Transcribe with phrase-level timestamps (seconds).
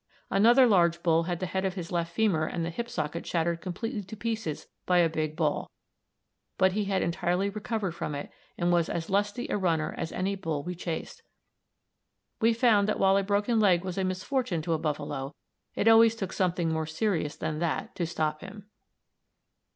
[0.31, 3.61] Another large bull had the head of his left femur and the hip socket shattered
[3.61, 5.69] completely to pieces by a big ball,
[6.57, 10.33] but he had entirely recovered from it, and was as lusty a runner as any
[10.33, 11.21] bull we chased.
[12.39, 15.35] We found that while a broken leg was a misfortune to a buffalo,
[15.75, 18.65] it always took something more serious than that to stop him.